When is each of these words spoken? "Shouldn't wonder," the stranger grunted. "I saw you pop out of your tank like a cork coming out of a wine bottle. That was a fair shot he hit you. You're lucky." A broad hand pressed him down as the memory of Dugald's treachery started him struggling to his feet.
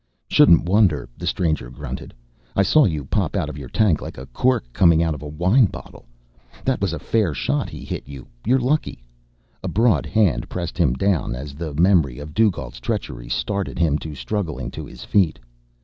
"Shouldn't 0.27 0.63
wonder," 0.67 1.07
the 1.15 1.27
stranger 1.27 1.69
grunted. 1.69 2.11
"I 2.55 2.63
saw 2.63 2.85
you 2.85 3.05
pop 3.05 3.35
out 3.35 3.49
of 3.49 3.57
your 3.59 3.69
tank 3.69 4.01
like 4.01 4.17
a 4.17 4.25
cork 4.25 4.63
coming 4.73 5.03
out 5.03 5.13
of 5.13 5.21
a 5.21 5.27
wine 5.27 5.65
bottle. 5.65 6.07
That 6.65 6.81
was 6.81 6.91
a 6.91 6.97
fair 6.97 7.35
shot 7.35 7.69
he 7.69 7.85
hit 7.85 8.07
you. 8.07 8.25
You're 8.43 8.57
lucky." 8.57 9.03
A 9.61 9.67
broad 9.67 10.07
hand 10.07 10.49
pressed 10.49 10.79
him 10.79 10.93
down 10.95 11.35
as 11.35 11.53
the 11.53 11.75
memory 11.75 12.17
of 12.17 12.33
Dugald's 12.33 12.79
treachery 12.79 13.29
started 13.29 13.77
him 13.77 13.99
struggling 14.15 14.71
to 14.71 14.87
his 14.87 15.05
feet. 15.05 15.37